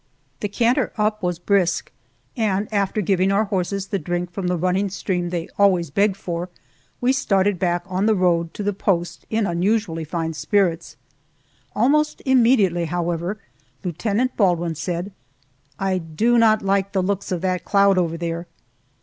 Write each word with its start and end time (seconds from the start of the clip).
The 0.39 0.49
canter 0.49 0.91
up 0.97 1.21
was 1.21 1.37
brisk, 1.37 1.91
and 2.35 2.67
after 2.73 3.01
giving 3.01 3.31
our 3.31 3.43
horses 3.45 3.89
the 3.89 3.99
drink 3.99 4.31
from 4.31 4.47
the 4.47 4.57
running 4.57 4.89
stream 4.89 5.29
they 5.29 5.47
always 5.59 5.91
beg 5.91 6.15
for, 6.15 6.49
we 6.99 7.13
started 7.13 7.59
back 7.59 7.83
on 7.85 8.07
the 8.07 8.15
road 8.15 8.51
to 8.55 8.63
the 8.63 8.73
post 8.73 9.27
in 9.29 9.45
unusually 9.45 10.03
fine 10.03 10.33
spirits. 10.33 10.95
Almost 11.75 12.23
immediately, 12.25 12.85
however, 12.85 13.37
Lieutenant 13.83 14.35
Baldwin 14.35 14.73
said, 14.73 15.11
"I 15.77 15.99
do 15.99 16.39
not 16.39 16.63
like 16.63 16.93
the 16.93 17.03
looks 17.03 17.31
of 17.31 17.41
that 17.41 17.63
cloud 17.63 17.99
over 17.99 18.17
there!" 18.17 18.47